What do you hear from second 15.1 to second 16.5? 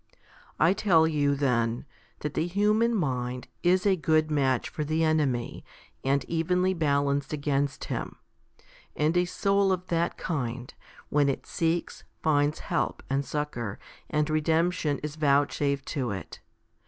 vouchsafed to it.